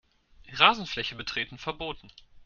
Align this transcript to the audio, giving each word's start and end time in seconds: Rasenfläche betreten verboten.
Rasenfläche 0.53 1.13
betreten 1.13 1.59
verboten. 1.59 2.11